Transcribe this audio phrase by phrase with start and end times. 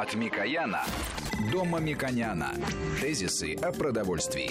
[0.00, 0.82] От Микояна
[1.52, 2.54] до Мамиконяна.
[3.02, 4.50] Тезисы о продовольствии.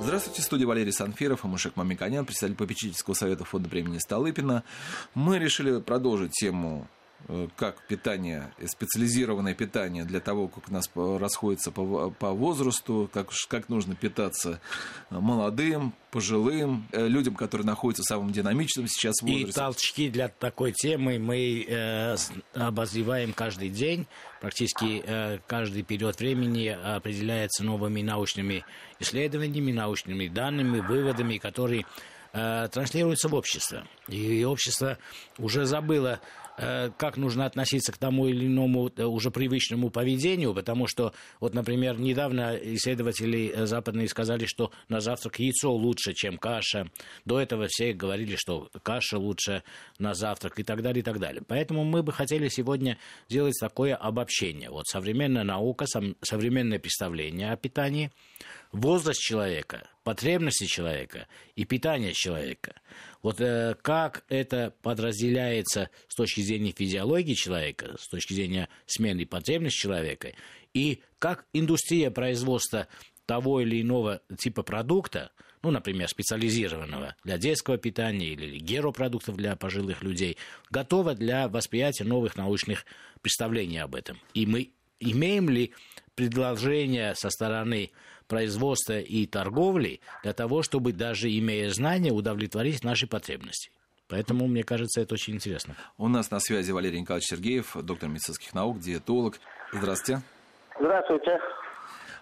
[0.00, 4.62] Здравствуйте, студия Валерий Санфиров и Мушек Мамиконян, председатель попечительского совета фонда премии Столыпина.
[5.14, 6.86] Мы решили продолжить тему
[7.56, 13.68] как питание, специализированное питание для того, как у нас расходится по, по возрасту, как, как
[13.68, 14.60] нужно питаться
[15.10, 19.48] молодым, пожилым, э, людям, которые находятся в самом динамичном сейчас возрасте.
[19.48, 22.16] И толчки для такой темы мы э,
[22.54, 24.06] обозреваем каждый день.
[24.40, 28.64] Практически э, каждый период времени определяется новыми научными
[28.98, 31.86] исследованиями, научными данными, выводами, которые
[32.32, 33.86] э, транслируются в общество.
[34.08, 34.98] И общество
[35.38, 36.49] уже забыло Э,
[36.98, 41.98] как нужно относиться к тому или иному э, уже привычному поведению, потому что, вот, например,
[41.98, 46.86] недавно исследователи э, западные сказали, что на завтрак яйцо лучше, чем каша.
[47.24, 49.62] До этого все говорили, что каша лучше
[49.98, 51.42] на завтрак и так далее, и так далее.
[51.46, 54.70] Поэтому мы бы хотели сегодня сделать такое обобщение.
[54.70, 55.86] Вот современная наука,
[56.22, 58.10] современное представление о питании,
[58.72, 62.74] возраст человека, потребности человека и питание человека.
[63.22, 69.82] Вот э, как это подразделяется с точки зрения физиологии человека, с точки зрения смены потребностей
[69.82, 70.32] человека,
[70.74, 72.88] и как индустрия производства
[73.24, 75.30] того или иного типа продукта,
[75.62, 80.38] ну, например, специализированного для детского питания или геропродуктов для пожилых людей,
[80.70, 82.84] готова для восприятия новых научных
[83.22, 84.18] представлений об этом.
[84.34, 85.72] И мы имеем ли
[86.16, 87.92] предложения со стороны
[88.30, 93.70] производства и торговли для того, чтобы даже имея знания удовлетворить наши потребности.
[94.08, 95.74] Поэтому, мне кажется, это очень интересно.
[95.98, 99.34] У нас на связи Валерий Николаевич Сергеев, доктор медицинских наук, диетолог.
[99.72, 100.22] Здравствуйте.
[100.78, 101.38] Здравствуйте.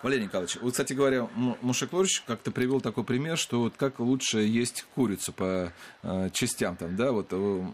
[0.02, 1.28] Валерий Николаевич, вот, кстати говоря,
[1.60, 6.76] Мушек Лорич как-то привел такой пример, что вот как лучше есть курицу по э, частям
[6.76, 7.66] там, да, вот э,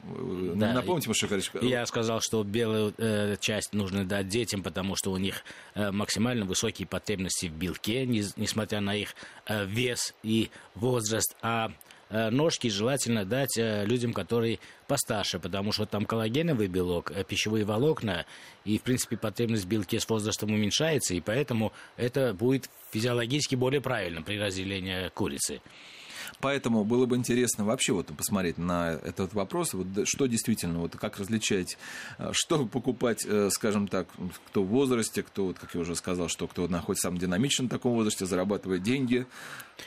[0.55, 1.51] да, напомните, Мушек Лорич.
[1.61, 5.43] Я сказал, что белую э, часть нужно дать детям, потому что у них
[5.75, 9.15] э, максимально высокие потребности в белке, не, несмотря на их
[9.47, 11.71] э, вес и возраст, а Э,
[12.31, 18.27] ножки желательно дать э, людям, которые постарше, потому что там коллагеновый белок, э, пищевые волокна,
[18.65, 23.81] и, в принципе, потребность в белке с возрастом уменьшается, и поэтому это будет физиологически более
[23.81, 25.61] правильно при разделении курицы.
[26.41, 31.19] Поэтому было бы интересно вообще вот посмотреть на этот вопрос, вот что действительно, вот как
[31.19, 31.79] различать,
[32.19, 34.09] э, что покупать, э, скажем так,
[34.47, 37.69] кто в возрасте, кто, вот, как я уже сказал, что кто находится в самом динамичном
[37.69, 39.27] таком возрасте, зарабатывает деньги.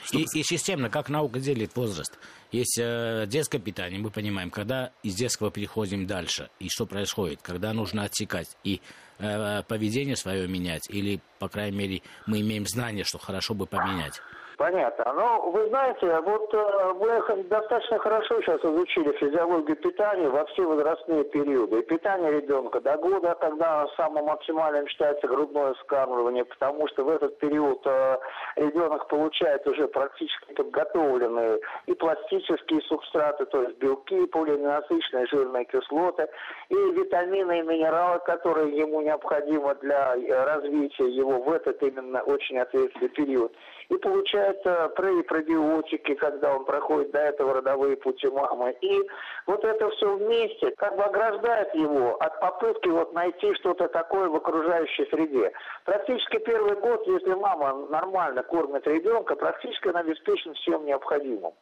[0.04, 0.18] Что...
[0.18, 2.18] И, и системно, как наука делит возраст.
[2.52, 7.72] Есть э, детское питание, мы понимаем, когда из детского переходим дальше, и что происходит, когда
[7.72, 8.80] нужно отсекать, и
[9.18, 14.20] э, поведение свое менять, или, по крайней мере, мы имеем знание, что хорошо бы поменять.
[14.58, 15.12] Понятно.
[15.14, 21.22] Ну, вы знаете, вот э, мы достаточно хорошо сейчас изучили физиологию питания во все возрастные
[21.22, 21.78] периоды.
[21.78, 27.38] И питание ребенка до года, когда самым максимальным считается грудное вскармливание, потому что в этот
[27.38, 28.18] период э,
[28.56, 36.28] ребенок получает уже практически подготовленные и пластические субстраты, то есть белки, полиненасыщенные жирные кислоты,
[36.68, 42.58] и витамины и минералы, которые ему необходимы для э, развития его в этот именно очень
[42.58, 43.52] ответственный период
[43.88, 48.76] и получает э, пробиотики, когда он проходит до этого родовые пути мамы.
[48.80, 49.00] И
[49.46, 54.36] вот это все вместе как бы ограждает его от попытки вот найти что-то такое в
[54.36, 55.52] окружающей среде.
[55.84, 61.52] Практически первый год, если мама нормально кормит ребенка, практически она обеспечена всем необходимым.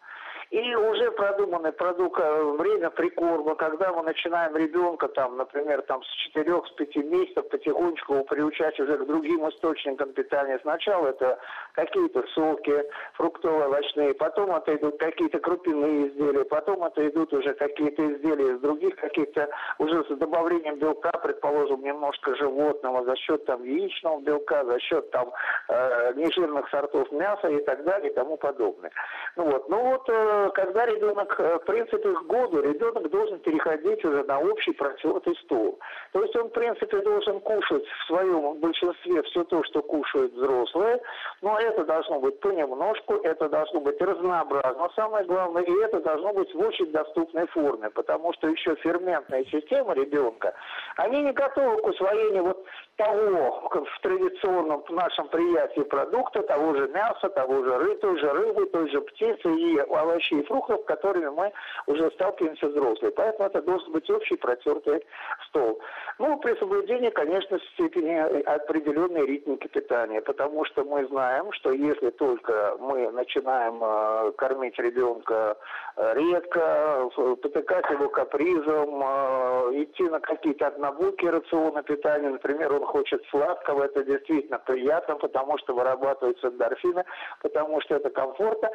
[0.50, 6.08] И уже продуманный продукт, э, время прикорма, когда мы начинаем ребенка, там, например, там, с
[6.34, 10.58] 4 с 5 месяцев потихонечку его приучать уже к другим источникам питания.
[10.62, 11.38] Сначала это
[11.72, 18.14] какие-то соки, фруктовые, овощные, потом это идут какие-то крупяные изделия, потом это идут уже какие-то
[18.14, 19.48] изделия из других каких-то,
[19.78, 25.32] уже с добавлением белка, предположим, немножко животного, за счет там яичного белка, за счет там
[25.68, 28.92] э, нежирных сортов мяса и так далее и тому подобное.
[29.34, 34.04] Ну вот, ну вот э, когда ребенок, э, в принципе, к году, ребенок должен переходить
[34.04, 35.78] уже на общий протертый стол.
[36.12, 41.00] То есть он, в принципе, должен кушать в своем большинстве все то, что кушают взрослые,
[41.42, 46.53] но это должно быть понемножку, это должно быть разнообразно, самое главное, и это должно быть
[46.54, 50.54] в очень доступной форме, потому что еще ферментная система ребенка,
[50.97, 52.65] они не готовы к усвоению вот
[52.97, 58.31] того, в традиционном в нашем приятии продукта, того же мяса, того же рыбы, той же
[58.31, 61.53] рыбы, той же птицы и овощей и фруктов, которыми мы
[61.87, 63.13] уже сталкиваемся взрослые.
[63.13, 65.04] Поэтому это должен быть общий протертый
[65.48, 65.81] стол.
[66.19, 68.15] Ну, при соблюдении, конечно, степени
[68.45, 75.57] определенной ритмики питания, потому что мы знаем, что если только мы начинаем э, кормить ребенка
[75.97, 77.10] э, редко,
[77.43, 82.31] потыкать его капризом, э, идти на какие-то однобокие рационы питания.
[82.31, 87.04] Например, он хочет сладкого, это действительно приятно, потому что вырабатываются эндорфины,
[87.42, 88.71] потому что это комфортно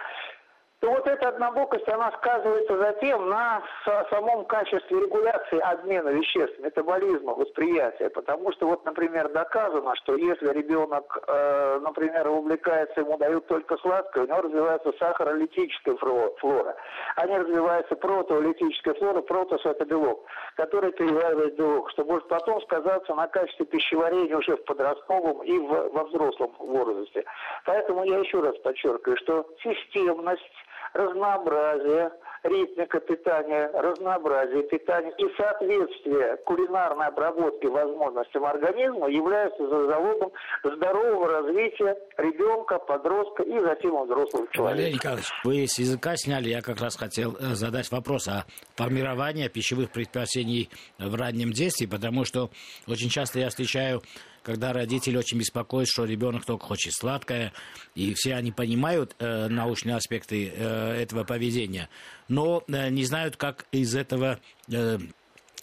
[0.82, 3.62] то вот эта однобокость, она сказывается затем на
[4.10, 8.10] самом качестве регуляции обмена веществ, метаболизма, восприятия.
[8.10, 14.24] Потому что вот, например, доказано, что если ребенок, э, например, увлекается, ему дают только сладкое,
[14.24, 16.76] у него развивается сахаролитическая флора.
[17.16, 20.26] А не развивается протеолитическая флора, протос это белок,
[20.56, 25.90] который переваривает белок, что может потом сказаться на качестве пищеварения уже в подростковом и в,
[25.92, 27.24] во взрослом возрасте.
[27.66, 30.42] Поэтому я еще раз подчеркиваю, что системность
[30.94, 32.12] разнообразие,
[32.44, 40.32] ритмика питания, разнообразие питания и соответствие кулинарной обработки возможностям организма являются залогом
[40.64, 44.76] здорового развития ребенка, подростка и затем взрослого человека.
[44.76, 48.46] Валерий Николаевич, вы с языка сняли, я как раз хотел э, задать вопрос о
[48.76, 52.50] формировании пищевых предпочтений в раннем детстве, потому что
[52.88, 54.02] очень часто я встречаю
[54.44, 57.54] когда родители очень беспокоятся, что ребенок только хочет сладкое,
[57.96, 61.90] и все они понимают э, научные аспекты э, этого поведения,
[62.28, 64.40] но э, не знают, как из этого
[64.72, 65.00] э,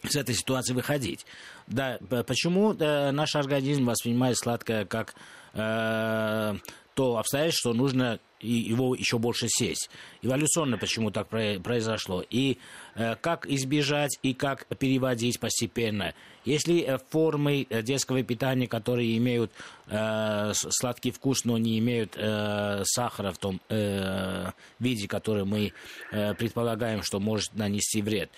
[0.05, 1.27] с этой ситуации выходить.
[1.67, 5.15] Да, почему э, наш организм воспринимает сладкое как
[5.55, 6.55] э,
[6.95, 9.90] то обстоятельство, что нужно его еще больше сесть.
[10.23, 12.25] Эволюционно почему так произошло.
[12.29, 12.58] И
[12.94, 16.14] э, как избежать и как переводить постепенно.
[16.44, 19.52] Если э, формы э, детского питания, которые имеют
[19.88, 24.46] э, сладкий вкус, но не имеют э, сахара в том э,
[24.79, 25.73] виде, который мы
[26.11, 28.31] э, предполагаем, что может нанести вред.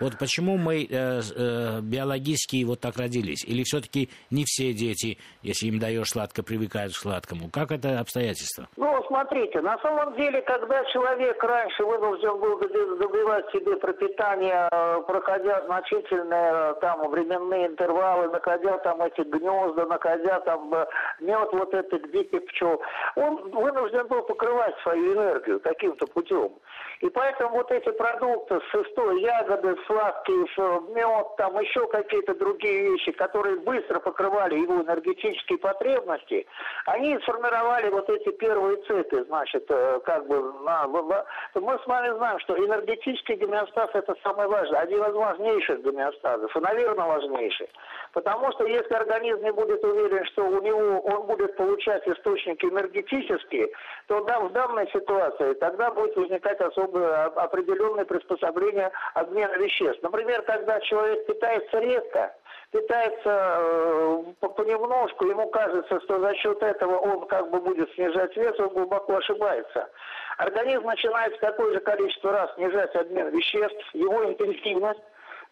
[0.00, 3.44] Вот почему мы э, э, биологически вот так родились?
[3.44, 7.50] Или все-таки не все дети, если им даешь сладко, привыкают к сладкому?
[7.50, 8.68] Как это обстоятельство?
[8.76, 9.02] Ну,
[9.48, 14.68] смотрите, на самом деле, когда человек раньше вынужден был добивать себе пропитание,
[15.06, 20.86] проходя значительные там временные интервалы, находя там эти гнезда, находя там э,
[21.20, 22.80] мед вот этих диких пчел,
[23.16, 26.52] он вынужден был покрывать свою энергию таким-то путем.
[27.00, 30.46] И поэтому вот эти продукты, сыстой, ягоды, сладкие,
[30.94, 36.46] мед, там еще какие-то другие вещи, которые быстро покрывали его энергетические потребности,
[36.86, 42.40] они сформировали вот эти первые цепи, значит, э, как бы, на, мы с вами знаем,
[42.40, 47.70] что энергетический гомеостаз это самое важное, один из важнейших гомеостазов, и, наверное, важнейший.
[48.12, 53.68] Потому что если организм не будет уверен, что у него он будет получать источники энергетические,
[54.08, 60.02] то да, в данной ситуации тогда будет возникать особое определенное приспособление обмена веществ.
[60.02, 62.34] Например, когда человек питается редко,
[62.70, 68.58] питается э, понемножку, ему кажется, что за счет этого он как бы будет снижать вес,
[68.58, 69.88] он глубоко ошибается.
[70.36, 75.00] Организм начинает в такое же количество раз снижать обмен веществ, его интенсивность,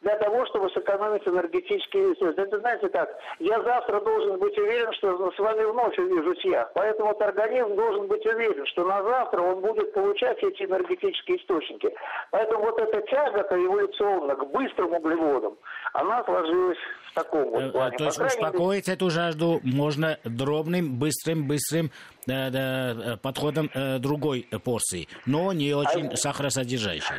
[0.02, 2.40] для того, чтобы сэкономить энергетические ресурсы.
[2.40, 3.08] Это знаете как,
[3.38, 6.70] я завтра должен быть уверен, что с вами вновь увижусь я.
[6.74, 11.88] Поэтому вот организм должен быть уверен, что на завтра он будет получать эти энергетические источники.
[12.30, 15.56] Поэтому вот эта тяга эволюционно к быстрым углеводам,
[15.92, 16.78] она сложилась
[17.10, 17.96] в таком вот э, плане.
[17.96, 21.90] То есть успокоить эту жажду можно дробным, быстрым, быстрым
[22.26, 26.16] да, да, подходом э, другой порции, но не очень а...
[26.16, 27.16] сахаросодержащей.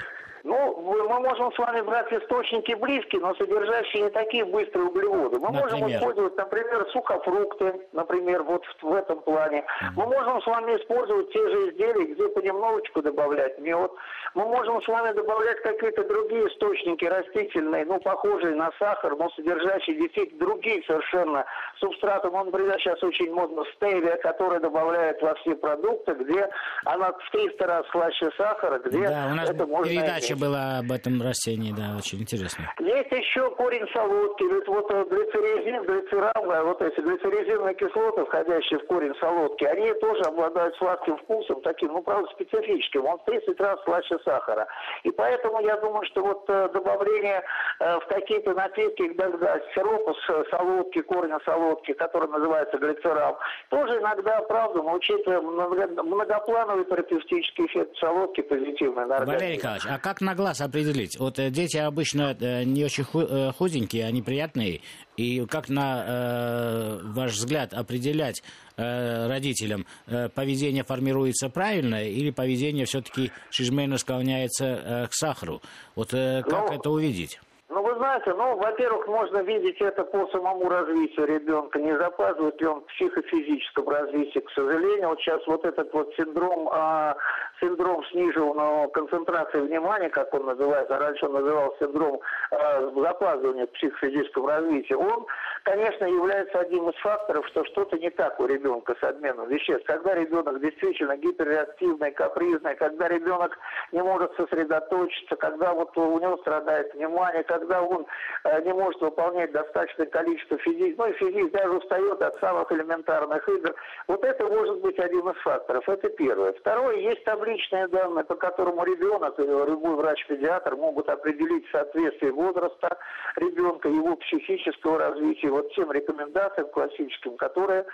[0.48, 5.40] Ну, мы можем с вами брать источники близкие, но содержащие не такие быстрые углеводы.
[5.40, 5.64] Мы например?
[5.64, 9.58] можем использовать, например, сухофрукты, например, вот в, в этом плане.
[9.58, 9.92] Mm-hmm.
[9.98, 13.92] Мы можем с вами использовать те же изделия, где понемножечку добавлять мед.
[14.36, 19.98] Мы можем с вами добавлять какие-то другие источники растительные, ну, похожие на сахар, но содержащие
[19.98, 21.44] действительно другие совершенно
[21.80, 22.30] субстраты.
[22.32, 26.48] Ну, например, сейчас очень модно стевия, которая добавляет во все продукты, где
[26.86, 29.92] она в 300 раз слаще сахара, где да, у нас это можно...
[29.92, 32.72] передача была об этом растении, да, очень интересно.
[32.80, 38.80] Есть еще корень солодки, ведь вот э, глицерезин, глицерал, э, вот эти глицерезинные кислоты, входящие
[38.80, 43.60] в корень солодки, они тоже обладают сладким вкусом, таким, ну, правда, специфическим, он в 30
[43.60, 44.68] раз слаще сахара.
[45.04, 47.44] И поэтому я думаю, что вот э, добавление
[47.80, 53.38] в какие-то напитки, когда сиропа с солодки, корня солодки, который называется глицерал,
[53.70, 59.38] тоже иногда оправдан, учитывая многоплановый терапевтический эффект солодки позитивный на организм.
[59.38, 61.18] Валерий Николаевич, а как на глаз определить?
[61.20, 64.82] Вот э, дети обычно э, не очень э, худенькие, они приятные.
[65.16, 68.44] И как, на ваш взгляд, определять
[68.76, 75.64] родителям, поведение формируется правильно или поведение все-таки чрезмерно склоняется к сахару?
[75.96, 77.40] Вот как ну, это увидеть?
[77.78, 81.80] Ну, вы знаете, ну, во-первых, можно видеть это по самому развитию ребенка.
[81.80, 85.10] Не запаздывает ли он в психофизическом развитии, к сожалению.
[85.10, 87.16] Вот сейчас вот этот вот синдром, а,
[87.60, 92.20] синдром сниженного концентрации внимания, как он называется, раньше он назывался синдром
[92.50, 95.28] а, запаздывания в психофизическом развитии, он,
[95.68, 99.86] конечно, является одним из факторов, что что-то не так у ребенка с обменом веществ.
[99.86, 103.52] Когда ребенок действительно гиперреактивный, капризный, когда ребенок
[103.92, 108.06] не может сосредоточиться, когда вот у него страдает внимание, когда он
[108.46, 113.50] э, не может выполнять достаточное количество физических, ну и физически даже устает от самых элементарных
[113.50, 113.76] игр.
[114.08, 115.88] Вот это может быть один из факторов.
[115.90, 116.54] Это первое.
[116.54, 122.98] Второе, есть табличные данные, по которому ребенок, любой врач-педиатр могут определить соответствие возраста
[123.36, 127.86] ребенка, его психического развития, вот тем рекомендациям классическим, которые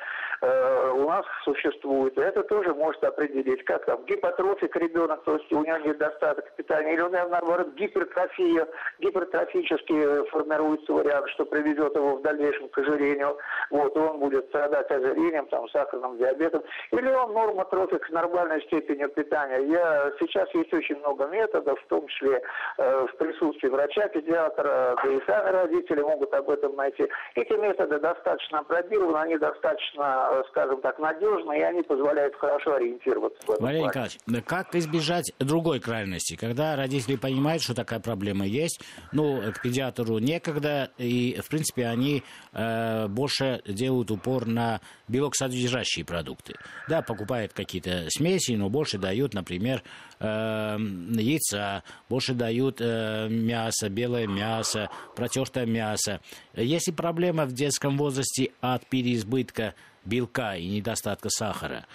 [0.41, 2.17] э, у нас существуют.
[2.17, 7.01] Это тоже может определить, как там гипотрофик ребенок, то есть у него недостаток питания, или
[7.01, 8.67] у него наоборот гипертрофия,
[8.99, 13.37] гипертрофически формируется вариант, что приведет его в дальнейшем к ожирению.
[13.69, 16.63] Вот, он будет страдать ожирением, там, сахарным диабетом.
[16.91, 19.59] Или он нормотрофик с нормальной степенью питания.
[19.67, 22.41] Я, сейчас есть очень много методов, в том числе
[22.77, 27.07] э, в присутствии врача-педиатра, да и сами родители могут об этом найти.
[27.43, 33.37] Эти методы достаточно опробированы, они достаточно, э, скажем так, надежны, и они позволяют хорошо ориентироваться
[33.45, 38.81] в этом Валерий Николаевич, как избежать другой крайности, когда родители понимают, что такая проблема есть,
[39.11, 42.23] ну, к педиатру некогда, и, в принципе, они
[42.53, 46.53] э, больше делают упор на белок-содержащие продукты.
[46.87, 49.83] Да, покупают какие-то смеси, но больше дают, например,
[50.19, 50.77] э,
[51.11, 56.19] яйца, больше дают э, мясо, белое мясо, протертое мясо.
[56.53, 61.85] Если проблема в детском возрасте от переизбытка белка и недостатка сахара,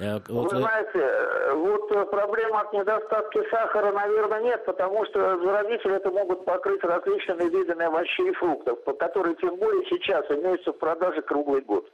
[0.00, 5.36] Э, вот, Вы знаете, э, вот э, проблема от недостатка сахара, наверное, нет, потому что
[5.36, 10.78] родители это могут покрыть различными видами овощей и фруктов, которые тем более сейчас имеются в
[10.78, 11.86] продаже круглый год.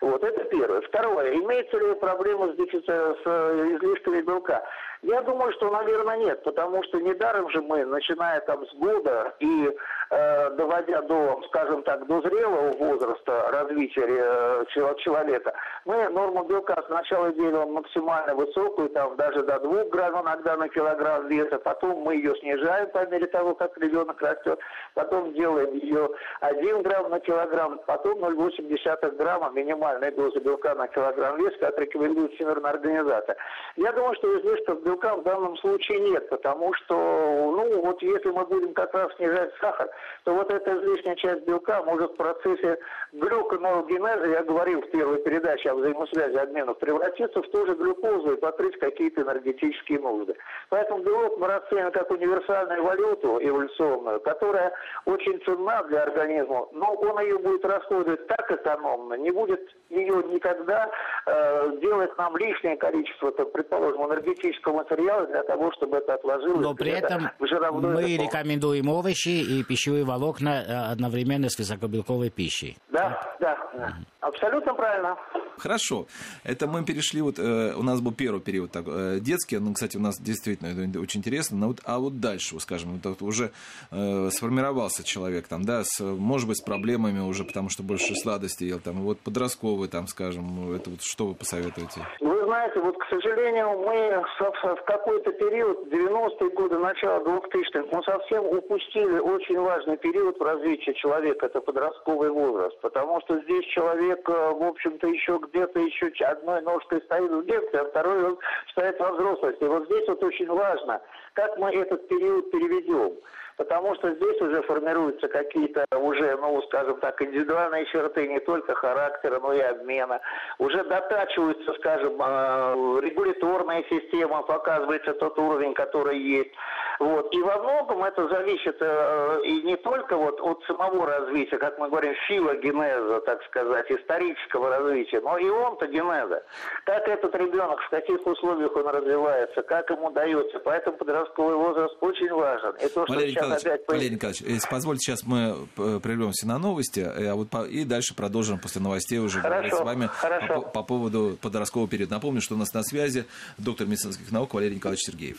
[0.00, 0.82] Вот, это первое.
[0.82, 1.34] Второе.
[1.36, 4.62] Имеется ли проблема с, дефицит, с излишками белка?
[5.02, 9.70] Я думаю, что, наверное, нет, потому что недаром же мы, начиная там с года и
[10.10, 14.64] э, доводя до, скажем так, до зрелого возраста развития э,
[14.98, 15.52] человека,
[15.84, 21.28] мы норму белка сначала делаем максимально высокую, там даже до 2 грамм иногда на килограмм
[21.28, 24.58] веса, потом мы ее снижаем по мере того, как ребенок растет,
[24.94, 26.08] потом делаем ее
[26.40, 32.32] 1 грамм на килограмм, потом 0,8 грамма минимальная доза белка на килограмм веса, как рекомендует
[32.34, 33.36] Всемирная организация.
[33.76, 38.30] Я думаю, что излишков белка белка в данном случае нет, потому что, ну, вот если
[38.30, 39.88] мы будем как раз снижать сахар,
[40.24, 42.78] то вот эта излишняя часть белка может в процессе
[43.12, 48.40] глюконеогенеза, я говорил в первой передаче о взаимосвязи обменов, превратиться в ту же глюкозу и
[48.40, 50.36] покрыть какие-то энергетические нужды.
[50.70, 54.72] Поэтому белок мы расцениваем как универсальную валюту эволюционную, которая
[55.06, 59.60] очень ценна для организма, но он ее будет расходовать так экономно, не будет
[59.90, 60.90] ее никогда
[61.26, 66.62] э, делать нам лишнее количество, там, предположим, энергетического материала для того, чтобы это отложилось.
[66.62, 72.76] Но при этом мы рекомендуем овощи и пищевые волокна э, одновременно с высокобелковой пищей.
[72.90, 73.94] Да, да, да.
[74.20, 75.16] Абсолютно правильно.
[75.58, 76.06] Хорошо.
[76.42, 79.96] Это мы перешли, вот э, у нас был первый период так, э, детский, ну, кстати,
[79.96, 83.50] у нас действительно это очень интересно, но вот, а вот дальше, скажем, вот, уже
[83.90, 88.64] э, сформировался человек, там, да, с, может быть, с проблемами уже, потому что больше сладости
[88.64, 92.00] ел, там, вот подростковый, там, скажем, это вот что вы посоветуете?
[92.20, 94.24] Вы знаете, вот, к сожалению, мы
[94.64, 100.92] в, какой-то период, 90-е годы, начало 2000-х, мы совсем упустили очень важный период в развитии
[100.92, 106.62] человека, это подростковый возраст, потому что здесь человек, э, в общем-то, еще где-то еще одной
[106.62, 108.38] ножкой стоит в детстве, а второй он
[108.70, 109.64] стоит во взрослости.
[109.64, 111.00] Вот здесь вот очень важно,
[111.34, 113.14] как мы этот период переведем
[113.56, 119.40] потому что здесь уже формируются какие-то уже, ну, скажем так, индивидуальные черты не только характера,
[119.40, 120.20] но и обмена.
[120.58, 126.52] Уже дотачиваются, скажем, э, регуляторная система, показывается тот уровень, который есть.
[127.00, 127.32] Вот.
[127.34, 131.88] И во многом это зависит э, и не только вот от самого развития, как мы
[131.88, 136.42] говорим, филогенеза, так сказать, исторического развития, но и онтогенеза.
[136.84, 140.58] Как этот ребенок, в каких условиях он развивается, как ему дается.
[140.60, 142.74] Поэтому подростковый возраст очень важен.
[142.76, 143.88] И то, что Валерий Николаевич, опять...
[143.88, 147.64] Валерий Николаевич, если позвольте, сейчас мы э, прервемся на новости, э, а вот по...
[147.64, 150.62] и дальше продолжим после новостей уже хорошо, говорить с вами хорошо.
[150.62, 152.14] По, по поводу подросткового периода.
[152.14, 153.26] Напомню, что у нас на связи
[153.58, 155.38] доктор медицинских наук Валерий Николаевич Сергеев.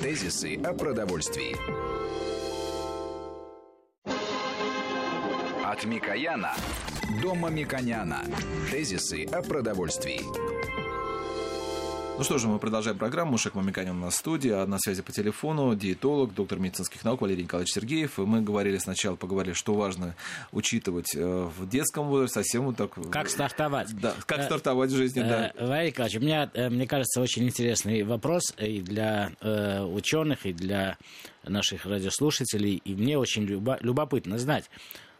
[0.00, 1.56] Тезисы о продовольствии.
[5.64, 6.54] От Микояна
[7.20, 8.20] до Мамиконяна.
[8.70, 10.61] Тезисы о продовольствии.
[12.18, 13.32] Ну что же, мы продолжаем программу.
[13.32, 17.72] Мушек Мамиканин в студии, а на связи по телефону диетолог, доктор медицинских наук Валерий Николаевич
[17.72, 18.18] Сергеев.
[18.18, 20.14] И мы говорили сначала, поговорили, что важно
[20.52, 21.20] учитывать э,
[21.58, 22.92] в детском возрасте, совсем вот так...
[23.10, 23.88] Как стартовать.
[23.98, 25.52] Да, как э, стартовать в жизни, да.
[25.54, 30.98] Э, Валерий Николаевич, у меня, мне кажется, очень интересный вопрос и для ученых, и для
[31.44, 32.76] наших радиослушателей.
[32.84, 34.70] И мне очень любопытно знать.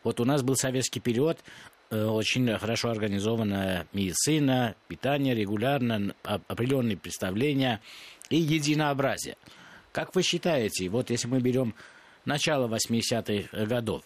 [0.04, 7.80] Вот у нас был советский период, Э, очень хорошо организованная медицина, питание регулярно, определенные представления
[8.30, 9.36] и единообразие.
[9.92, 11.74] Как вы считаете, вот если мы берем
[12.24, 14.02] начало 80-х годов,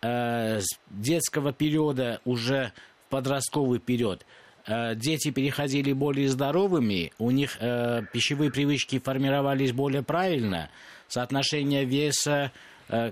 [0.00, 2.72] э, с детского периода уже
[3.06, 4.24] в подростковый период,
[4.66, 7.58] э, дети переходили более здоровыми, у них
[8.12, 10.70] пищевые привычки формировались более правильно,
[11.08, 12.50] соотношение веса, Э,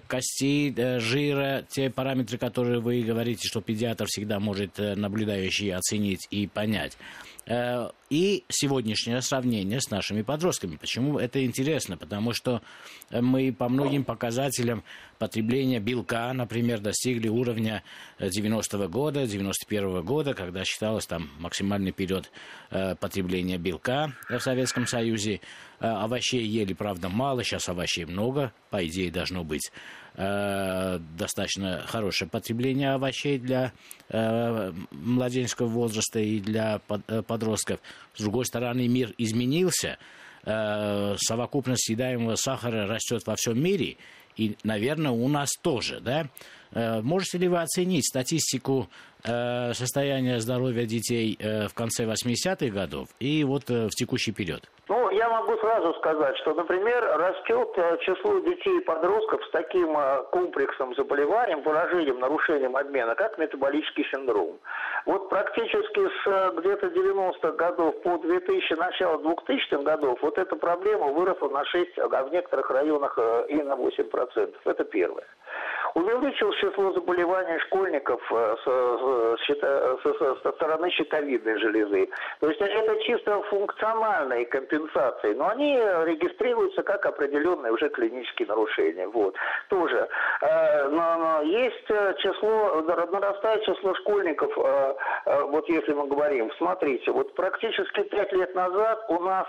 [0.07, 6.27] костей, э, жира, те параметры, которые вы говорите, что педиатр всегда может э, наблюдающий оценить
[6.31, 6.97] и понять.
[8.09, 10.77] И сегодняшнее сравнение с нашими подростками.
[10.77, 11.99] Почему это интересно?
[11.99, 12.63] Потому что
[13.11, 14.83] мы по многим показателям
[15.19, 17.83] потребления белка, например, достигли уровня
[18.19, 22.31] 90-го года, 91-го года, когда считалось там максимальный период
[22.71, 25.43] потребления белка в Советском Союзе.
[25.79, 29.71] Овощей ели, правда, мало, сейчас овощей много, по идее должно быть
[30.15, 33.73] э, достаточно хорошее потребление овощей для
[34.09, 37.81] э, младенческого возраста и для под, э, подростков.
[38.15, 39.99] С другой стороны, мир изменился,
[40.45, 43.97] э, совокупность съедаемого сахара растет во всем мире,
[44.37, 46.29] и, наверное, у нас тоже, да?
[46.75, 48.89] Э, можете ли вы оценить статистику
[49.25, 54.63] э, состояния здоровья детей э, в конце 80-х годов и вот в текущий период?
[54.89, 59.97] Ну, я могу сразу сказать, что, например, растет число детей и подростков с таким
[60.31, 64.59] комплексом заболеваний, поражением, нарушением обмена, как метаболический синдром.
[65.07, 71.49] Вот практически с где-то 90-х годов по 2000, начало 2000-х годов, вот эта проблема выросла
[71.49, 74.55] на 6, а в некоторых районах и на 8%.
[74.67, 75.25] Это первое.
[75.95, 82.09] Увеличилось число заболеваний школьников э, со стороны щитовидной железы.
[82.41, 89.07] То есть это чисто функциональные компенсации, но они регистрируются как определенные уже клинические нарушения.
[89.07, 89.37] Вот.
[89.69, 90.09] Тоже.
[90.41, 94.53] Э, но есть э, число, нарастает число школьников,
[95.27, 99.47] вот если мы говорим, смотрите, вот практически пять лет назад у нас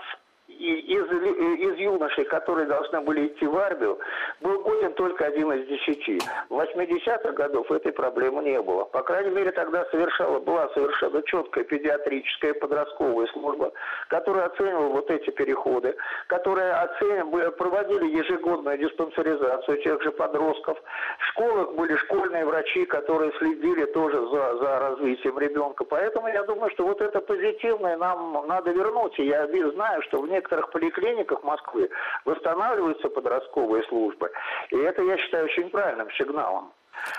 [0.48, 3.98] из, из юношей, которые должны были идти в армию,
[4.40, 6.20] был годен только один из десяти.
[6.48, 8.84] В 80-х годов этой проблемы не было.
[8.84, 13.72] По крайней мере, тогда совершала, была совершенно четкая педиатрическая подростковая служба,
[14.08, 15.96] которая оценивала вот эти переходы,
[16.28, 20.78] которая оценивала, проводили ежегодную диспансеризацию тех же подростков.
[21.18, 25.84] В школах были школьные врачи, которые следили тоже за, за развитием ребенка.
[25.84, 29.18] Поэтому я думаю, что вот это позитивное нам надо вернуть.
[29.18, 31.90] И я знаю, что в некоторых поликлиниках Москвы
[32.24, 34.30] восстанавливаются подростковые службы.
[34.70, 36.72] И это, я считаю, очень правильным сигналом.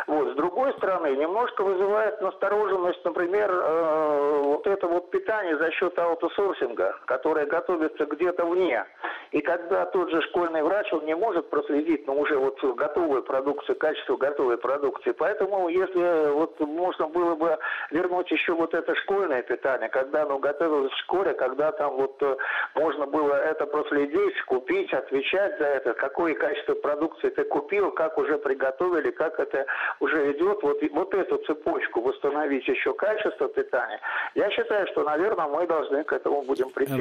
[0.08, 0.34] Вот.
[0.34, 6.96] С другой стороны, немножко вызывает настороженность, например, э, вот это вот питание за счет аутосорсинга,
[7.06, 8.86] которое готовится где-то вне.
[9.32, 13.78] И когда тот же школьный врач, он не может проследить, ну, уже вот готовую продукцию,
[13.78, 15.12] качество готовой продукции.
[15.12, 17.58] Поэтому, если вот можно было бы
[17.92, 22.36] вернуть еще вот это школьное питание, когда оно готовилось в школе, когда там вот э,
[22.76, 28.38] можно было это проследить, купить, отвечать за это, какое качество продукции ты купил, как уже
[28.38, 29.66] приготовили, как это
[30.00, 34.00] уже идет, вот, вот эту цепочку восстановить еще качество питания,
[34.36, 36.94] я считаю, что, наверное, мы должны к этому будем прийти.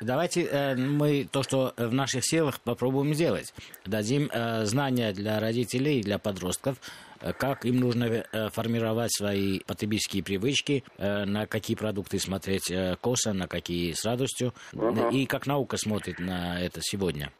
[0.00, 3.52] Давайте э, мы то, что в наших силах, попробуем сделать.
[3.86, 6.76] Дадим э, знания для родителей и для подростков,
[7.20, 13.32] э, как им нужно э, формировать свои потребительские привычки, э, на какие продукты смотреть косо,
[13.32, 15.10] на какие с радостью, угу.
[15.10, 17.32] и как наука смотрит на это сегодня.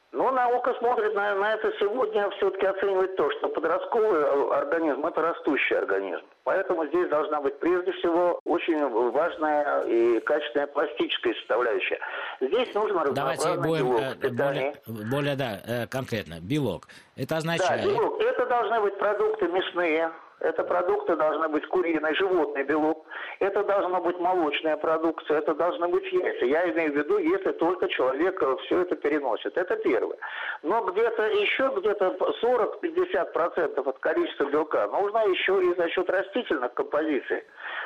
[0.50, 6.22] Наука смотрит на, на это сегодня, все-таки оценивает то, что подростковый организм– это растущий организм.
[6.42, 12.00] Поэтому здесь должна быть прежде всего очень важная и качественная пластическая составляющая.
[12.40, 16.40] Здесь нужно Давайте будем белок э, более, более да, э, конкретно.
[16.40, 16.88] Белок.
[17.16, 17.84] Это означает...
[17.84, 18.20] Да, белок.
[18.20, 23.06] Это должны быть продукты мясные, это продукты должны быть куриный, животный белок.
[23.40, 26.44] Это должна быть молочная продукция, это должны быть яйца.
[26.46, 29.56] Я имею в виду, если только человек все это переносит.
[29.56, 30.16] Это первое.
[30.62, 37.44] Но где-то еще где-то 40-50% от количества белка нужно еще и за счет растительных композиций.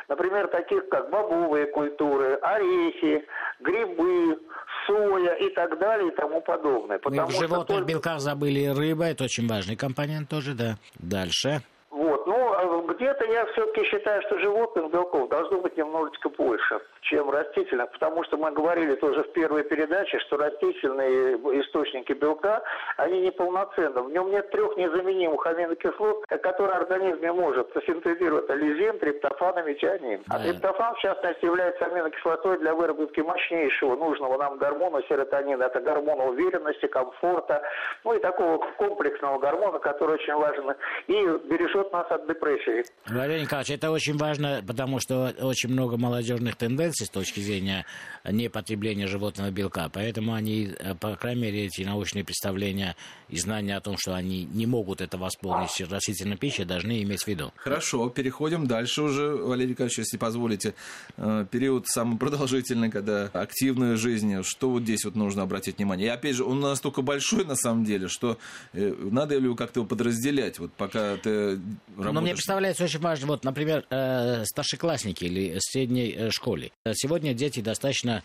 [0.09, 3.27] Например, таких как бобовые культуры, орехи,
[3.61, 4.39] грибы,
[4.87, 7.01] соя и так далее и тому подобное.
[7.05, 7.85] Мы в животных только...
[7.85, 10.77] белках забыли рыба, это очень важный компонент тоже, да.
[10.99, 11.63] Дальше.
[11.95, 12.27] Вот.
[12.27, 18.25] Ну, где-то я все-таки считаю, что животных белков должно быть немножечко больше, чем растительных, потому
[18.25, 22.65] что мы говорили тоже в первой передаче, что растительные источники белка,
[22.97, 24.03] они неполноценны.
[24.03, 30.25] В нем нет трех незаменимых аминокислот, которые организм может синтезировать лизин, триптофан и метионин.
[30.31, 35.63] А триптофан, в частности, является аминокислотой для выработки мощнейшего нужного нам гормона серотонина.
[35.63, 37.63] Это гормон уверенности, комфорта,
[38.03, 40.75] ну и такого комплексного гормона, который очень важен
[41.07, 42.85] и бережет нас от депрессии.
[43.09, 47.85] Валерий Николаевич, это очень важно, потому что очень много молодежных тенденций с точки зрения
[48.25, 49.89] непотребления животного белка.
[49.93, 52.97] Поэтому они, э, по крайней мере, эти научные представления
[53.29, 57.29] и знания о том, что они не могут это восполнить растительной пищей, должны иметь в
[57.29, 57.53] виду.
[57.57, 60.75] Хорошо, переходим дальше уже, Валерий Николаевич, если позволите.
[61.17, 66.09] Э, период самый продолжительный, когда активная жизнь, что вот здесь вот нужно обратить внимание.
[66.09, 68.39] И опять же, он настолько большой на самом деле, что
[68.73, 71.59] э, надо ли как-то его подразделять, вот пока ты
[71.89, 72.15] работаешь?
[72.15, 73.85] Но мне представляется очень важно, вот, например,
[74.45, 76.73] старшеклассники или средней школе.
[76.93, 78.23] Сегодня дети достаточно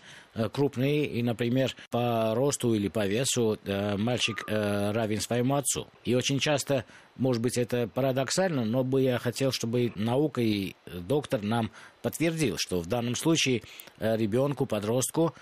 [0.52, 5.88] крупные, и, например, по росту или по весу мальчик равен своему отцу.
[6.04, 6.84] И очень часто,
[7.16, 11.70] может быть, это парадоксально, но бы я хотел, чтобы наука и доктор нам
[12.02, 13.62] подтвердил, что в данном случае
[13.98, 15.34] э, ребенку, подростку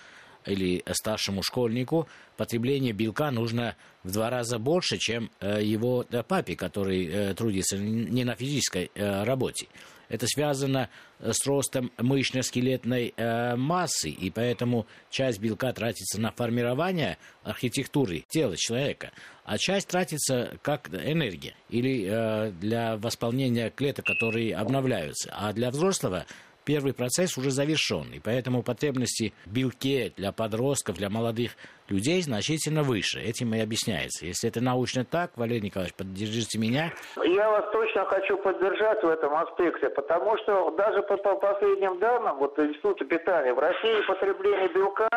[0.46, 6.56] или старшему школьнику потребление белка нужно в два раза больше, чем э, его э, папе,
[6.56, 9.68] который трудится не на физической работе.
[10.08, 17.18] Это связано э, с ростом мышечно-скелетной э, массы, и поэтому часть белка тратится на формирование
[17.42, 19.12] архитектуры тела человека,
[19.44, 25.30] а часть тратится как энергия или э, для восполнения клеток, которые обновляются.
[25.32, 26.26] А для взрослого
[26.68, 31.52] первый процесс уже завершен, и поэтому потребности в белке для подростков, для молодых
[31.90, 33.20] людей значительно выше.
[33.20, 34.26] Этим и объясняется.
[34.26, 36.92] Если это научно так, Валерий Николаевич, поддержите меня.
[37.24, 42.36] Я вас точно хочу поддержать в этом аспекте, потому что даже по, по последним данным
[42.38, 45.08] вот Института питания в России потребление белка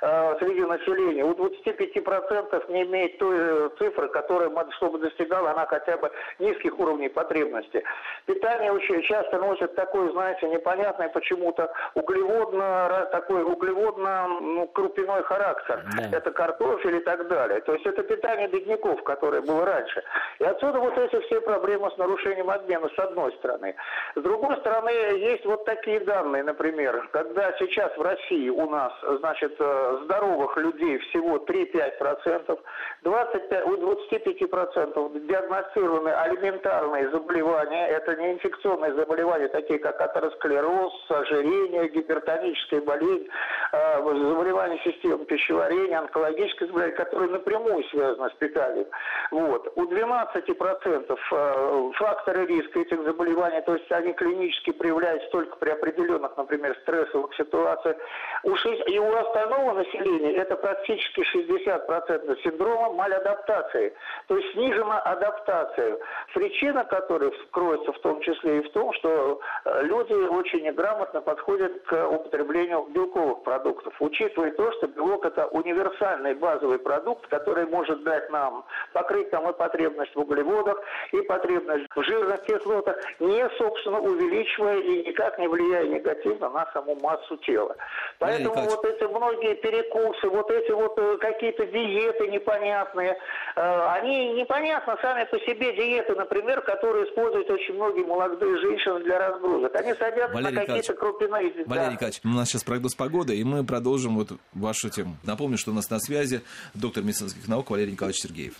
[0.00, 5.96] э, среди населения у 25% не имеет той э, цифры, которая, чтобы достигала она хотя
[5.96, 7.82] бы низких уровней потребности.
[8.26, 15.84] Питание очень часто носит такой, знаете, непонятный почему-то углеводно, такой углеводно-крупяной ну, характер.
[16.10, 17.60] Да это картофель и так далее.
[17.60, 20.02] То есть это питание бедняков, которое было раньше.
[20.38, 23.74] И отсюда вот эти все проблемы с нарушением обмена с одной стороны.
[24.14, 29.56] С другой стороны, есть вот такие данные, например, когда сейчас в России у нас, значит,
[29.58, 32.58] э, здоровых людей всего 3-5%,
[33.02, 42.80] 25, у 25% диагностированы алиментарные заболевания, это не инфекционные заболевания, такие как атеросклероз, ожирение, гипертоническая
[42.82, 43.28] болезнь,
[43.72, 48.86] э, заболевания системы пищеварения, онкологическое заболевание, которое напрямую связано с питанием.
[49.30, 49.72] Вот.
[49.76, 56.36] У 12% э, факторы риска этих заболеваний, то есть они клинически проявляются только при определенных,
[56.36, 57.96] например, стрессовых ситуациях.
[58.42, 63.94] У 6, и у остального населения это практически 60% синдрома малядаптации,
[64.26, 65.98] то есть снижена адаптация.
[66.34, 71.82] Причина которой кроется в том числе и в том, что э, люди очень неграмотно подходят
[71.82, 78.02] к употреблению белковых продуктов, учитывая то, что белок это универсальный универсальный базовый продукт, который может
[78.04, 80.78] дать нам, покрыть нам и потребность в углеводах,
[81.12, 86.96] и потребность в жирных кислотах, не, собственно, увеличивая и никак не влияя негативно на саму
[87.00, 87.76] массу тела.
[88.18, 93.16] Поэтому вот эти многие перекусы, вот эти вот э, какие-то диеты непонятные,
[93.56, 99.18] э, они непонятны сами по себе диеты, например, которые используют очень многие молодые женщины для
[99.18, 99.74] разгрузок.
[99.74, 101.30] Они садятся Валерий на какие-то крупины.
[101.30, 101.92] Валерий да.
[101.92, 105.16] Николаевич, у нас сейчас прогноз погоды, и мы продолжим вот вашу тему.
[105.24, 106.42] Напомню, что у нас на связи
[106.74, 108.54] доктор медицинских наук Валерий Николаевич Сергеев.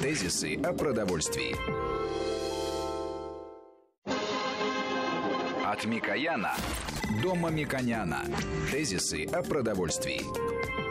[0.00, 1.56] Тезисы о продовольствии.
[5.64, 6.54] От Микояна
[7.22, 8.24] до Мамиконяна.
[8.70, 10.83] Тезисы о продовольствии.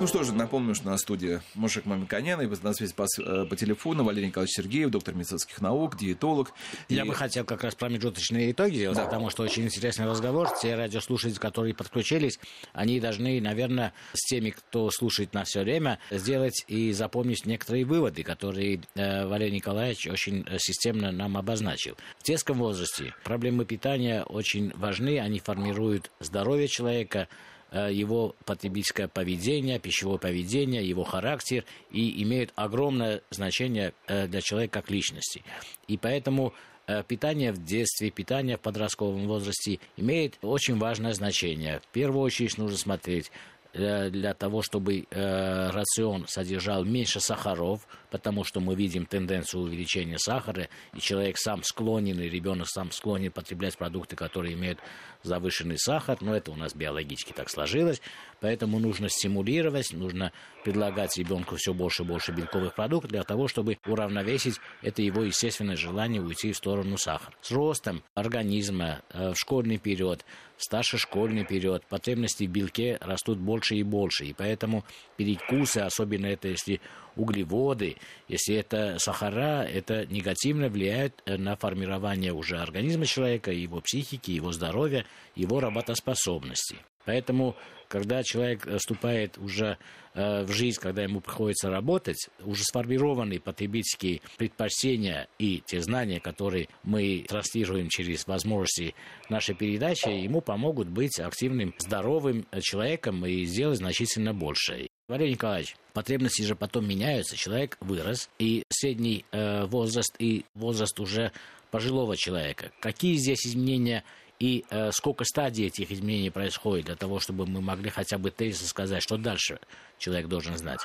[0.00, 3.54] Ну что же, напомню, что на студии Мушек Мамиконян и на связи по, э, по
[3.54, 6.52] телефону Валерий Николаевич Сергеев, доктор медицинских наук, диетолог.
[6.88, 7.08] Я и...
[7.08, 9.04] бы хотел как раз промежуточные итоги сделать, да.
[9.04, 10.48] потому что очень интересный разговор.
[10.60, 12.40] Те радиослушатели, которые подключились,
[12.72, 18.24] они должны, наверное, с теми, кто слушает нас все время, сделать и запомнить некоторые выводы,
[18.24, 21.96] которые э, Валерий Николаевич очень системно нам обозначил.
[22.18, 29.78] В детском возрасте проблемы питания очень важны, они формируют здоровье человека, Э, его потребительское поведение,
[29.78, 35.42] пищевое поведение, его характер и имеют огромное значение э, для человека как личности.
[35.88, 36.54] И поэтому
[36.86, 41.80] э, питание в детстве, питание в подростковом возрасте имеет очень важное значение.
[41.80, 43.30] В первую очередь нужно смотреть э,
[43.74, 50.68] для того, чтобы э, рацион содержал меньше сахаров, потому что мы видим тенденцию увеличения сахара,
[50.94, 54.78] и человек сам склонен, и ребенок сам склонен потреблять продукты, которые имеют
[55.24, 58.00] завышенный сахар, но это у нас биологически так сложилось,
[58.40, 60.32] поэтому нужно стимулировать, нужно
[60.64, 65.76] предлагать ребенку все больше и больше белковых продуктов для того, чтобы уравновесить это его естественное
[65.76, 67.34] желание уйти в сторону сахара.
[67.42, 70.24] С ростом организма э, в школьный период,
[70.56, 74.84] в старшешкольный период потребности в белке растут больше и больше, и поэтому
[75.16, 76.80] перекусы, особенно это если
[77.16, 77.96] углеводы,
[78.26, 84.50] если это сахара, это негативно влияет э, на формирование уже организма человека, его психики, его
[84.50, 85.04] здоровья,
[85.36, 86.78] его работоспособности.
[87.04, 87.54] Поэтому,
[87.94, 89.78] когда человек вступает уже
[90.14, 96.66] э, в жизнь, когда ему приходится работать, уже сформированные потребительские предпочтения и те знания, которые
[96.82, 98.96] мы транслируем через возможности
[99.28, 104.88] нашей передачи, ему помогут быть активным, здоровым человеком и сделать значительно больше.
[105.06, 107.36] Валерий Николаевич, потребности же потом меняются.
[107.36, 111.30] Человек вырос, и средний э, возраст, и возраст уже
[111.70, 112.72] пожилого человека.
[112.80, 114.02] Какие здесь изменения
[114.38, 118.66] и э, сколько стадий этих изменений происходит для того, чтобы мы могли хотя бы тезисно
[118.66, 119.60] сказать, что дальше
[119.98, 120.80] человек должен знать?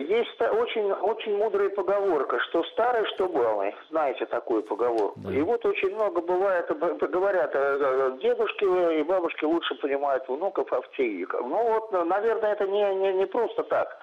[0.00, 3.74] Есть очень, очень мудрая поговорка, что старый, что балый.
[3.90, 5.12] Знаете такую поговорку.
[5.16, 5.32] Да.
[5.32, 6.66] И вот очень много бывает,
[7.10, 10.80] говорят, э, э, дедушки и бабушки лучше понимают внуков, а.
[11.00, 13.98] Ну вот, наверное, это не, не, не просто так.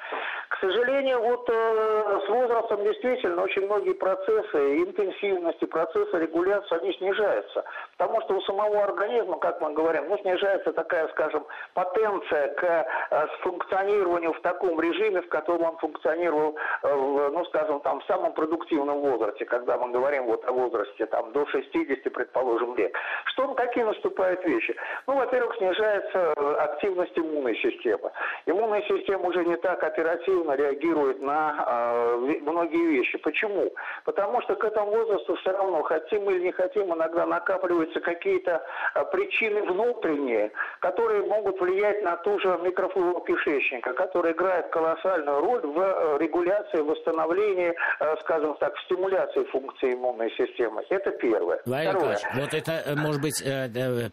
[0.49, 7.65] К сожалению, вот э, с возрастом действительно очень многие процессы интенсивности, процессы регуляции, они снижаются.
[7.97, 12.63] Потому что у самого организма, как мы говорим, ну, снижается такая, скажем, потенция к
[13.11, 18.33] э, функционированию в таком режиме, в котором он функционировал, э, ну, скажем, там, в самом
[18.33, 22.93] продуктивном возрасте, когда мы говорим вот о возрасте там, до 60, предположим, лет.
[23.25, 24.75] Что, какие наступают вещи?
[25.07, 28.11] Ну, во-первых, снижается э, активность иммунной системы.
[28.45, 33.17] Иммунная система уже не так оперативно реагирует на э, многие вещи.
[33.19, 33.71] Почему?
[34.05, 38.63] Потому что к этому возрасту все равно, хотим мы или не хотим, иногда накапливаются какие-то
[38.95, 45.61] э, причины внутренние, которые могут влиять на ту же микрофлору кишечника, которая играет колоссальную роль
[45.61, 50.83] в э, регуляции, восстановлении, э, скажем так, в стимуляции функции иммунной системы.
[50.89, 51.59] Это первое.
[51.65, 52.17] Владимир Второе.
[52.35, 53.43] вот это, э, может быть,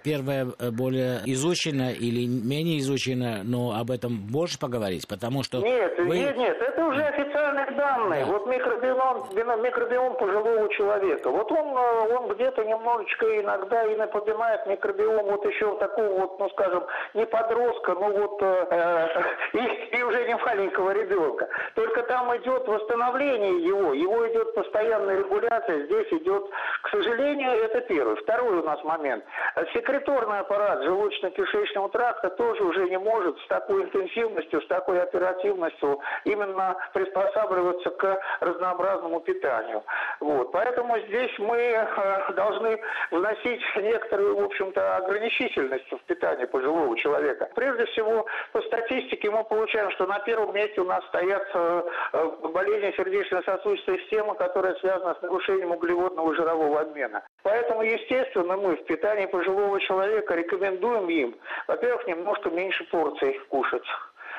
[0.02, 5.58] первое более изучено или менее изучено, но об этом больше поговорить, потому что...
[5.58, 6.18] Нет, вы...
[6.18, 8.24] нет, нет, это уже официальные данные.
[8.24, 8.32] Да.
[8.32, 11.30] Вот микробиом, микробиом пожилого человека.
[11.30, 16.84] Вот он, он где-то немножечко иногда и напоминает микробиом вот еще такого вот, ну скажем,
[17.14, 19.08] не подростка, но вот э,
[19.52, 21.48] и, и уже не маленького ребенка.
[21.74, 26.48] Только там идет восстановление его, его идет постоянная регуляция, здесь идет,
[26.82, 28.16] к сожалению, это первый.
[28.16, 29.24] Второй у нас момент.
[29.72, 36.76] Секреторный аппарат желудочно-кишечного тракта тоже уже не может с такой интенсивностью, с такой оперативностью именно
[36.92, 39.82] приспосабливаться к разнообразному питанию.
[40.20, 40.52] Вот.
[40.52, 47.48] Поэтому здесь мы э, должны вносить некоторую, в общем-то, ограничительность в питании пожилого человека.
[47.54, 52.30] Прежде всего, по статистике мы получаем, что на первом месте у нас стоят боятся э,
[52.52, 57.22] болезни сердечно-сосудистой системы, которая связана с нарушением углеводного жирового обмена.
[57.42, 61.36] Поэтому, естественно, мы в питании пожилого человека рекомендуем им,
[61.68, 63.84] во-первых, немножко меньше порций кушать.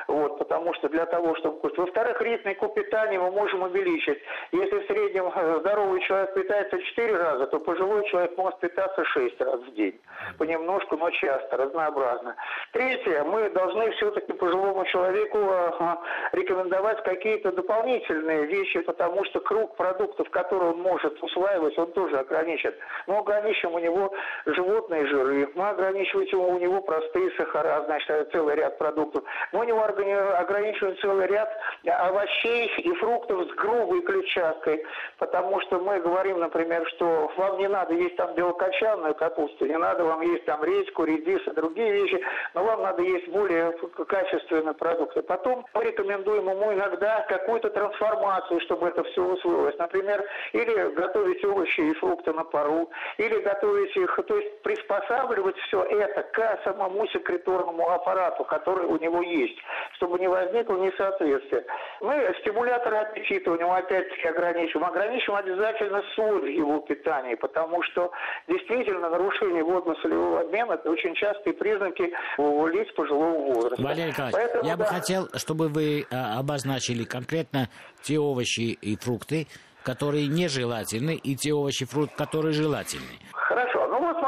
[0.08, 1.78] Вот, потому что для того, чтобы кушать.
[1.78, 4.20] Во-вторых, ритмику питания мы можем увеличить.
[4.52, 9.42] Если в среднем э, здоровый человек питается 4 раза, то пожилой человек может питаться 6
[9.42, 10.00] раз в день.
[10.38, 12.36] Понемножку, но часто, разнообразно.
[12.72, 15.96] Третье, мы должны все-таки пожилому человеку э,
[16.34, 22.74] рекомендовать какие-то дополнительные вещи, потому что круг продуктов, которые он может усваивать, он тоже ограничен.
[23.08, 24.14] Мы ограничим у него
[24.46, 29.24] животные жиры, мы ограничиваем у него простые сахара, значит, целый ряд продуктов.
[29.52, 31.50] Мы у него ограничиваем целый ряд
[31.86, 34.84] овощей и фруктов с грубой клетчаткой,
[35.18, 40.04] потому что мы говорим, например, что вам не надо есть там белокочанную капусту, не надо
[40.04, 42.22] вам есть там редьку, редис и другие вещи,
[42.54, 43.72] но вам надо есть более
[44.08, 45.22] качественные продукты.
[45.22, 49.78] Потом мы рекомендуем ему иногда какую-то трансформацию, чтобы это все усвоилось.
[49.78, 55.84] Например, или готовить овощи и фрукты на пару, или готовить их, то есть приспосабливать все
[55.84, 59.58] это к самому секреторному аппарату, который у него есть
[59.94, 61.66] чтобы не возникло несоответствия.
[62.02, 64.88] Мы стимуляторы аппетита у опять-таки ограничиваем.
[64.88, 68.12] Ограничиваем обязательно соль в его питании, потому что
[68.48, 73.82] действительно нарушение водно-солевого обмена– это очень частые признаки у лиц пожилого возраста.
[73.82, 74.84] Валерий Николаевич, Поэтому, я да.
[74.84, 77.70] бы хотел, чтобы вы а, обозначили конкретно
[78.02, 79.48] те овощи и фрукты,
[79.84, 83.20] которые нежелательны, и те овощи и фрукты, которые желательны.
[83.34, 83.75] Хорошо.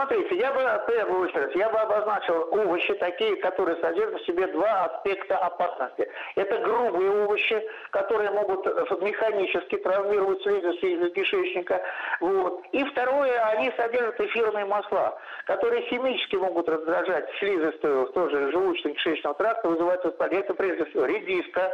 [0.07, 5.37] Смотрите, я бы, в я бы обозначил овощи такие, которые содержат в себе два аспекта
[5.37, 6.09] опасности.
[6.35, 8.65] Это грубые овощи, которые могут
[9.01, 11.81] механически травмировать слизистые из кишечника.
[12.21, 12.63] Вот.
[12.71, 20.03] И второе, они содержат эфирные масла, которые химически могут раздражать слизистую, тоже желудочно-кишечного тракта, вызывать
[20.05, 20.45] воспаление.
[20.45, 21.69] Это прежде всего редиска,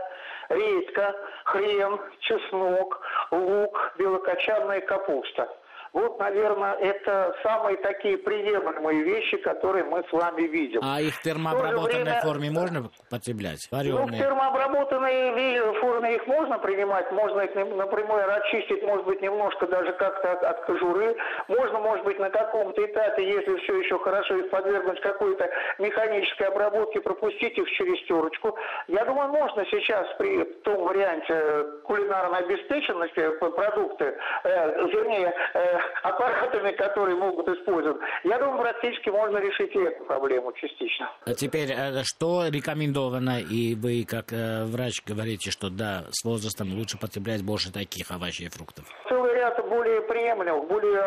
[0.50, 1.16] редька,
[1.46, 5.50] хрен, чеснок, лук, белокочанная капуста.
[5.94, 10.82] Вот, наверное, это самые такие приемлемые вещи, которые мы с вами видим.
[10.84, 12.22] А их в термообработанной время...
[12.22, 13.68] форме можно потреблять?
[13.72, 14.00] Вареные?
[14.00, 19.94] Ну, в термообработанной форме их можно принимать, можно их напрямую очистить, может быть, немножко даже
[19.94, 21.16] как-то от, от кожуры.
[21.48, 27.02] Можно, может быть, на каком-то этапе, если все еще хорошо, их подвергнуть какой-то механической обработке,
[27.02, 28.58] пропустить их через терочку.
[28.88, 37.16] Я думаю, можно сейчас при том варианте кулинарной обеспеченности продукты, э, вернее, э, аппаратами, которые
[37.16, 38.02] могут использовать.
[38.24, 41.10] Я думаю, практически можно решить и эту проблему частично.
[41.26, 46.74] А теперь, э, что рекомендовано, и вы как э, врач говорите, что да, с возрастом
[46.74, 48.86] лучше потреблять больше таких овощей и фруктов?
[49.10, 51.02] Целый ряд более приемлемых, более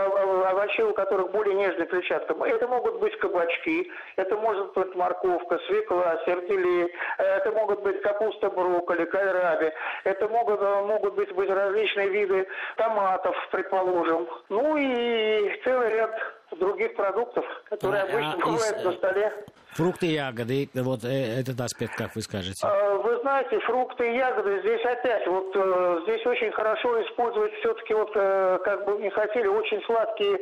[0.51, 2.35] овощей, у которых более нежная клетчатка.
[2.45, 9.05] Это могут быть кабачки, это может быть морковка, свекла, сердели, это могут быть капуста, брокколи,
[9.07, 9.73] кальраби,
[10.05, 12.47] это могут, могут быть, быть различные виды
[12.77, 14.29] томатов, предположим.
[14.49, 16.15] Ну и целый ряд
[16.59, 18.85] других продуктов, которые а, обычно а, бывают из...
[18.85, 19.33] на столе.
[19.77, 22.67] Фрукты, ягоды, вот э, этот аспект, как вы скажете?
[22.67, 27.93] А, вы знаете, фрукты и ягоды здесь опять, вот э, здесь очень хорошо использовать все-таки,
[27.93, 30.39] вот э, как бы не хотели, очень сладкие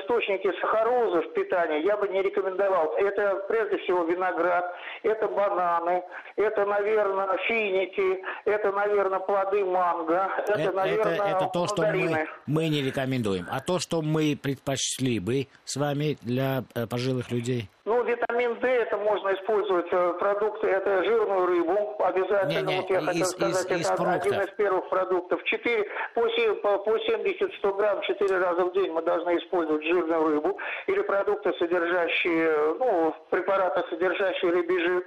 [0.00, 2.94] источники сахарозы в питании, я бы не рекомендовал.
[2.96, 6.02] Это прежде всего виноград, это бананы,
[6.36, 12.28] это, наверное, финики, это, наверное, плоды манго, это, это наверное, это, это то, что мы,
[12.46, 13.46] мы не рекомендуем.
[13.50, 17.68] А то, что мы предпочли бы с вами для пожилых людей?
[17.88, 22.90] Ну, витамин D это можно использовать э, продукты, это жирную рыбу, обязательно, не, не, вот
[22.90, 25.42] я из, хотел сказать, из, это из один из первых продуктов.
[25.42, 31.00] 4, по, по 70-100 грамм 4 раза в день мы должны использовать жирную рыбу или
[31.00, 35.06] продукты, содержащие, ну, препараты, содержащие рыбий жир.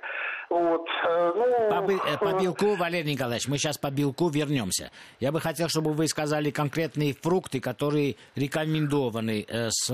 [0.51, 0.85] Вот.
[1.07, 4.91] Э, ну, по, э, по белку, Валерий Николаевич, мы сейчас по белку вернемся.
[5.21, 9.89] Я бы хотел, чтобы вы сказали конкретные фрукты, которые рекомендованы э, с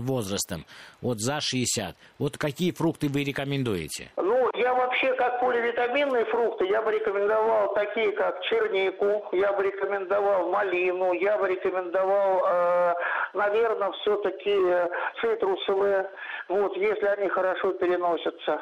[0.00, 0.66] возрастом,
[1.00, 1.94] вот за 60.
[2.18, 4.10] Вот какие фрукты вы рекомендуете?
[4.16, 10.50] Ну, я вообще, как поливитаминные фрукты, я бы рекомендовал такие, как чернику, я бы рекомендовал
[10.50, 12.96] малину, я бы рекомендовал,
[13.32, 14.56] наверное, все-таки
[15.20, 16.10] цитрусовые,
[16.48, 18.60] вот, если они хорошо переносятся.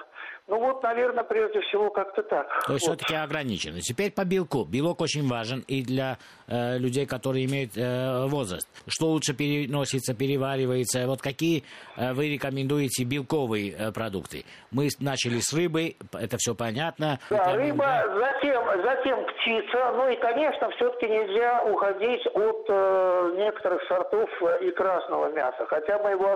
[0.48, 2.48] Ну вот, наверное, прежде всего как-то так.
[2.66, 2.98] То есть вот.
[2.98, 3.80] все-таки ограничено.
[3.80, 4.64] Теперь по белку.
[4.64, 8.66] Белок очень важен и для э, людей, которые имеют э, возраст.
[8.86, 11.06] Что лучше переносится, переваривается?
[11.06, 11.64] Вот какие
[11.98, 14.46] э, вы рекомендуете белковые э, продукты?
[14.70, 17.18] Мы начали с рыбы, это все понятно.
[17.28, 18.16] Да, это, рыба, да?
[18.16, 19.92] затем, затем птица.
[19.96, 25.66] Ну и, конечно, все-таки нельзя уходить от э, некоторых сортов э, и красного мяса.
[25.66, 26.32] Хотя мы его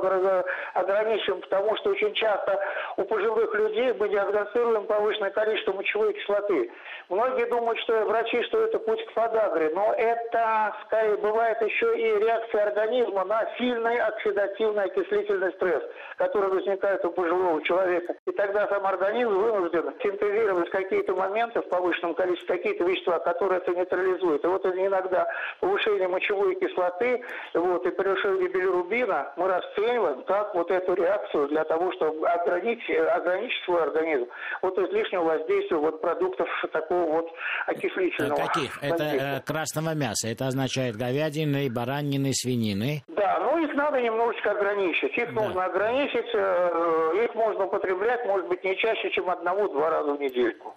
[0.74, 2.60] ограничим, потому что очень часто
[2.98, 6.68] у пожилых людей мы диагностируем повышенное количество мочевой кислоты.
[7.08, 12.18] Многие думают, что врачи, что это путь к подагре, но это, скорее, бывает еще и
[12.18, 15.84] реакция организма на сильный оксидативный окислительный стресс,
[16.16, 18.16] который возникает у пожилого человека.
[18.26, 23.70] И тогда сам организм вынужден синтезировать какие-то моменты в повышенном количестве, какие-то вещества, которые это
[23.72, 24.42] нейтрализуют.
[24.42, 25.28] И вот иногда
[25.60, 27.22] повышение мочевой кислоты
[27.54, 33.62] вот, и превышение билирубина мы расцениваем как вот эту реакцию для того, чтобы ограничить, ограничить
[33.64, 34.26] свой организм
[34.62, 37.28] вот излишнего воздействия вот продуктов такого вот
[37.66, 38.46] окислительного.
[38.46, 38.82] Каких?
[38.82, 40.28] Это э, красного мяса.
[40.28, 43.02] Это означает говядины, баранины, свинины.
[43.08, 45.16] Да, ну их надо немножечко ограничить.
[45.16, 45.42] Их да.
[45.42, 50.74] нужно ограничить, э, их можно употреблять, может быть, не чаще, чем одного-два раза в недельку.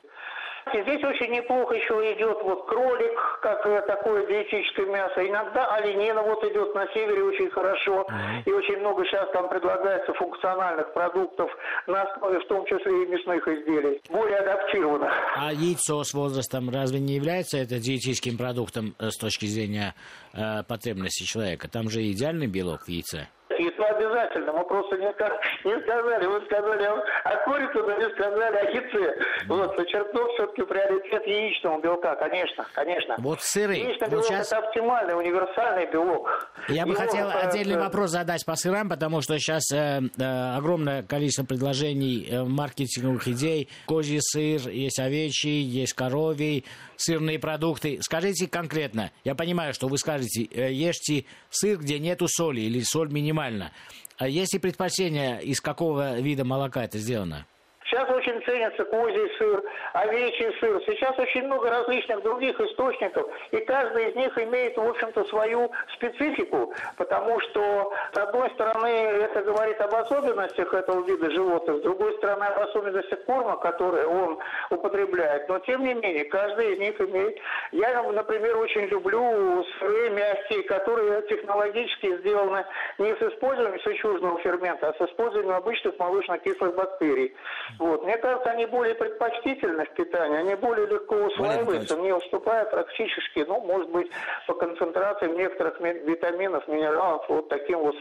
[0.73, 5.25] Здесь очень неплохо еще идет вот кролик, как такое диетическое мясо.
[5.25, 8.07] Иногда оленина вот идет на севере очень хорошо.
[8.45, 11.51] И очень много сейчас там предлагается функциональных продуктов
[11.87, 15.11] на основе в том числе и мясных изделий, более адаптированных.
[15.37, 19.93] А яйцо с возрастом разве не является это диетическим продуктом э, с точки зрения
[20.33, 21.69] э, потребностей человека?
[21.69, 23.27] Там же идеальный белок в яйце.
[23.59, 24.53] Это обязательно.
[24.53, 26.25] Мы просто не, не сказали.
[26.25, 26.85] Вы сказали
[27.23, 29.15] о курице, но не сказали о яйце.
[29.47, 33.15] Вот, подчеркнув все-таки приоритет яичного белка, конечно, конечно.
[33.19, 33.75] Вот сыры.
[33.75, 34.47] Яичный белок сейчас...
[34.47, 36.49] это оптимальный, универсальный белок.
[36.67, 37.39] Я Его бы хотел это...
[37.39, 43.27] отдельный вопрос задать по сырам, потому что сейчас э, э, огромное количество предложений, э, маркетинговых
[43.27, 43.69] идей.
[43.85, 46.65] Козий сыр, есть овечий, есть коровий,
[46.97, 47.99] сырные продукты.
[48.01, 53.11] Скажите конкретно, я понимаю, что вы скажете, э, ешьте сыр, где нету соли или соль
[53.11, 53.71] минимальна.
[54.17, 57.45] А есть ли предпочтение, из какого вида молока это сделано?
[57.85, 59.63] Сейчас очень ценится козий сыр,
[59.93, 60.81] овечий сыр.
[60.87, 66.73] Сейчас очень много различных других источников, и каждый из них имеет, в общем-то, свою специфику,
[66.97, 72.45] потому что, с одной стороны, это говорит об особенностях этого вида животных, с другой стороны,
[72.45, 74.39] об особенностях корма, который он
[74.71, 75.47] употребляет.
[75.47, 77.37] Но, тем не менее, каждый из них имеет...
[77.71, 82.65] Я, например, очень люблю сыры мягкие, которые технологически сделаны
[82.97, 87.35] не с использованием сычужного фермента, а с использованием обычных молочно-кислых бактерий.
[87.79, 88.03] Вот.
[88.03, 93.59] Мне кажется, они более предпочтительны в питании, они более легко усваиваются, не уступая практически, ну,
[93.61, 94.09] может быть,
[94.47, 97.95] по концентрации некоторых витаминов, минералов, вот таким вот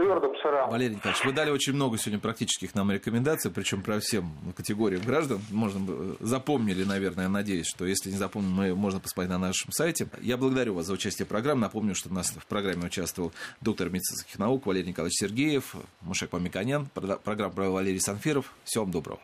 [0.00, 0.70] твердым сырам.
[0.70, 5.40] Валерий Николаевич, вы дали очень много сегодня практических нам рекомендаций, причем про всем категориям граждан.
[5.50, 10.08] Можно запомнили, наверное, надеюсь, что если не запомнили, мы, можно посмотреть на нашем сайте.
[10.20, 11.60] Я благодарю вас за участие в программе.
[11.60, 16.88] Напомню, что у нас в программе участвовал доктор медицинских наук Валерий Николаевич Сергеев, Мушек Мамиканян.
[17.24, 18.52] Программа провел Валерий Санфиров.
[18.64, 19.20] Всего вам доброго.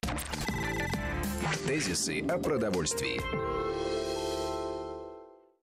[1.67, 3.21] Тезисы о продовольствии.